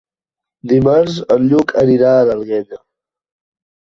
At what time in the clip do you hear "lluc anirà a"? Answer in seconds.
1.51-2.25